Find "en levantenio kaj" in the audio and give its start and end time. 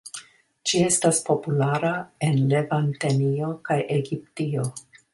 2.31-3.81